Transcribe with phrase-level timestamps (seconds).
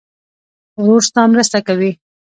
[0.81, 1.91] ورور ستا مرسته کوي.